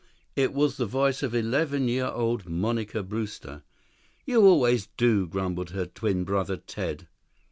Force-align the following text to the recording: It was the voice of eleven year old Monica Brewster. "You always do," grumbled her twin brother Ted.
It 0.35 0.51
was 0.51 0.77
the 0.77 0.87
voice 0.87 1.21
of 1.21 1.35
eleven 1.35 1.87
year 1.87 2.07
old 2.07 2.49
Monica 2.49 3.03
Brewster. 3.03 3.61
"You 4.25 4.43
always 4.47 4.87
do," 4.97 5.27
grumbled 5.27 5.69
her 5.69 5.85
twin 5.85 6.23
brother 6.23 6.57
Ted. 6.57 7.07